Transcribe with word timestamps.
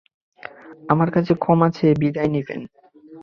আমার 0.89 1.09
কাছে 1.11 1.31
ক্ষমা 1.35 1.67
চেয়ে 1.69 1.99
বিদায় 2.01 2.29
নিবেন। 2.29 2.61